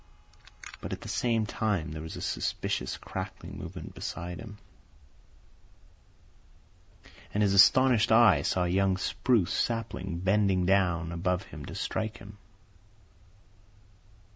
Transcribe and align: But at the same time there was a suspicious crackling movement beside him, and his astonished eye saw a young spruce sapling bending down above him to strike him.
But 0.81 0.93
at 0.93 1.01
the 1.01 1.07
same 1.07 1.45
time 1.45 1.91
there 1.91 2.01
was 2.01 2.15
a 2.15 2.21
suspicious 2.23 2.97
crackling 2.97 3.59
movement 3.59 3.93
beside 3.93 4.39
him, 4.39 4.57
and 7.31 7.43
his 7.43 7.53
astonished 7.53 8.11
eye 8.11 8.41
saw 8.41 8.63
a 8.63 8.67
young 8.67 8.97
spruce 8.97 9.53
sapling 9.53 10.17
bending 10.17 10.65
down 10.65 11.11
above 11.11 11.43
him 11.43 11.65
to 11.65 11.75
strike 11.75 12.17
him. 12.17 12.39